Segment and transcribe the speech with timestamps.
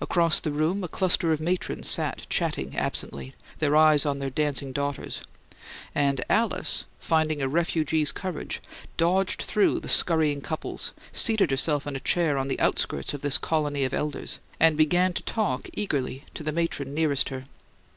[0.00, 4.70] Across the room, a cluster of matrons sat chatting absently, their eyes on their dancing
[4.70, 5.22] daughters;
[5.92, 8.62] and Alice, finding a refugee's courage,
[8.96, 13.38] dodged through the scurrying couples, seated herself in a chair on the outskirts of this
[13.38, 17.42] colony of elders, and began to talk eagerly to the matron nearest her.